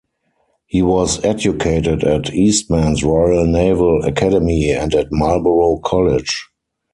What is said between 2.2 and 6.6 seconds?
Eastman's Royal Naval Academy and at Marlborough College.